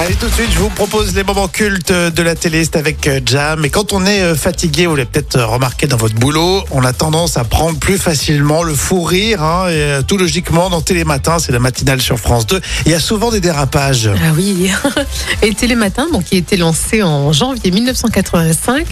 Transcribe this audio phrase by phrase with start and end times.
[0.00, 3.08] Allez, tout de suite, je vous propose les moments cultes de la télé, c'est avec
[3.08, 3.64] euh, Jam.
[3.64, 6.84] Et quand on est euh, fatigué, vous l'avez peut-être euh, remarqué dans votre boulot, on
[6.84, 9.42] a tendance à prendre plus facilement le fou rire.
[9.42, 9.66] Hein,
[10.06, 13.40] tout logiquement, dans Télématin, c'est la matinale sur France 2, il y a souvent des
[13.40, 14.08] dérapages.
[14.14, 14.70] Ah oui.
[15.42, 18.86] Et Télématin, donc, qui a été lancé en janvier 1985,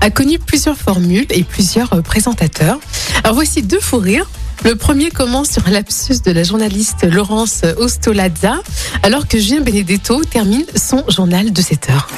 [0.00, 2.78] a connu plusieurs formules et plusieurs présentateurs.
[3.24, 4.28] Alors voici deux fous rires.
[4.64, 8.62] Le premier commence sur un lapsus de la journaliste Laurence Ostolazza,
[9.02, 12.08] alors que Julien Benedetto termine son journal de 7 heures.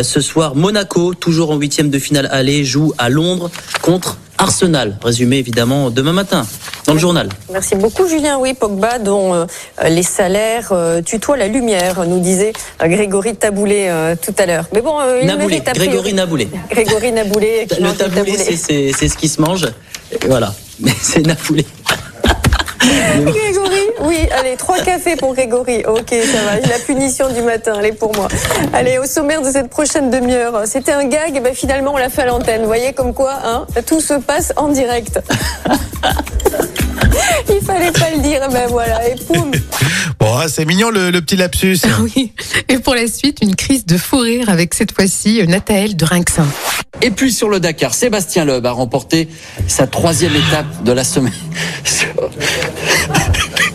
[0.00, 3.50] Ce soir, Monaco, toujours en huitième de finale aller, joue à Londres
[3.82, 4.96] contre Arsenal.
[5.04, 6.46] Résumé évidemment demain matin
[6.86, 7.28] dans le journal.
[7.52, 8.38] Merci beaucoup Julien.
[8.38, 9.44] Oui, Pogba dont euh,
[9.88, 14.64] les salaires euh, tutoient la lumière, nous disait euh, Grégory Taboulé euh, tout à l'heure.
[14.72, 16.48] Mais bon, il Naboulé, mérite a priori- Grégory Naboulé.
[16.70, 17.66] Grégory Naboulé.
[17.80, 19.66] Le taboulé, c'est- ce qui se mange.
[20.12, 21.64] Et voilà, mais c'est Naboulé.
[24.02, 25.84] Oui, allez, trois cafés pour Grégory.
[25.86, 26.60] Ok, ça va.
[26.68, 28.28] La punition du matin, elle est pour moi.
[28.72, 32.08] Allez, au sommaire de cette prochaine demi-heure, c'était un gag, et ben finalement on l'a
[32.08, 32.62] fait à l'antenne.
[32.62, 35.20] Vous voyez comme quoi, hein, tout se passe en direct.
[37.48, 39.50] Il fallait pas le dire, ben voilà, et poum.
[40.18, 41.78] Bon, ah, c'est mignon le, le petit lapsus.
[41.84, 42.32] Ah oui.
[42.68, 46.46] Et pour la suite, une crise de fou rire avec cette fois-ci Nathaël de Rinxin.
[47.02, 49.28] Et puis sur le Dakar, Sébastien Loeb a remporté
[49.66, 51.32] sa troisième étape de la semaine.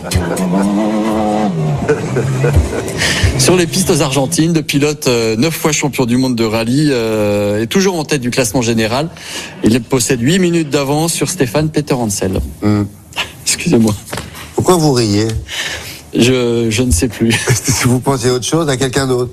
[3.38, 7.62] Sur les pistes argentines, le pilote, euh, neuf fois champion du monde de rallye, euh,
[7.62, 9.08] est toujours en tête du classement général.
[9.64, 12.40] Il possède 8 minutes d'avance sur Stéphane Peter Hansel.
[13.44, 13.94] Excusez-moi,
[14.54, 15.28] Pourquoi vous riez?
[16.14, 17.32] Je, je ne sais plus.
[17.64, 19.32] Si vous pensez autre chose à quelqu'un d'autre.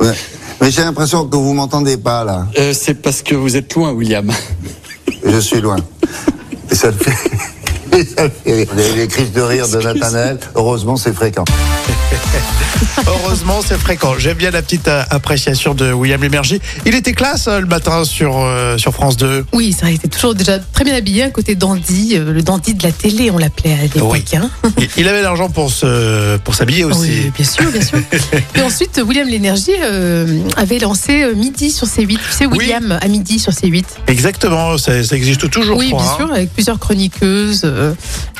[0.00, 0.12] Ouais.
[0.60, 2.46] Mais j'ai l'impression que vous m'entendez pas là.
[2.58, 4.30] Euh, C'est parce que vous êtes loin, William.
[5.24, 5.76] Je suis loin.
[6.70, 7.12] Et ça le fait.
[8.46, 11.44] Les, les crises de rire de Nathanaël, heureusement c'est fréquent.
[13.06, 14.14] Heureusement, c'est fréquent.
[14.18, 16.60] J'aime bien la petite euh, appréciation de William Lémergie.
[16.86, 19.46] Il était classe euh, le matin sur, euh, sur France 2.
[19.52, 22.74] Oui, ça a été toujours déjà très bien habillé, un côté dandy, euh, le dandy
[22.74, 24.10] de la télé, on l'appelait à l'époque.
[24.12, 24.24] Oui.
[24.36, 24.50] hein.
[24.78, 27.00] Il- Il avait l'argent pour se, pour s'habiller aussi.
[27.00, 27.98] Oui, bien sûr, bien sûr.
[28.56, 32.06] Et ensuite, William Lénergie euh, avait lancé Midi sur C8.
[32.08, 32.58] Tu sais, Oui.
[32.58, 33.84] William à midi sur C8.
[34.06, 35.76] Exactement, ça, ça existe toujours.
[35.76, 36.16] oui, je crois, bien hein.
[36.26, 37.64] sûr, avec plusieurs chroniqueuses,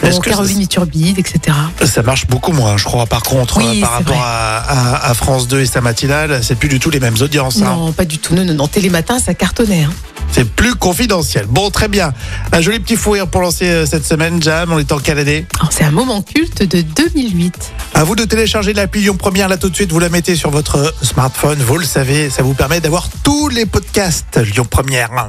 [0.05, 1.57] euh, bon, que Caroline Iturbide, etc.
[1.85, 3.07] Ça marche beaucoup moins, je crois.
[3.07, 6.55] Par contre, Oui, euh, par rapport à, à- à France 2 et sa matinale, c'est
[6.57, 7.57] plus du tout les mêmes audiences.
[7.63, 7.65] hein.
[7.77, 8.35] Non, pas du tout.
[8.35, 8.69] Non, non, non.
[8.69, 9.85] Télématin, ça cartonnait.
[9.85, 9.93] hein.
[10.31, 11.47] C'est plus confidentiel.
[11.49, 12.13] Bon, très bien.
[12.53, 14.71] Un joli petit fou rire pour lancer euh, cette semaine, Jam.
[14.71, 15.47] On est en quelle année?
[15.59, 17.73] Alors, C'est un moment culte de 2008.
[17.95, 19.91] À vous de télécharger l'appli Lyon Première là tout de suite.
[19.91, 21.59] Vous la mettez sur votre smartphone.
[21.67, 25.29] Vous le savez, ça vous permet d'avoir tous les podcasts Lyon Première.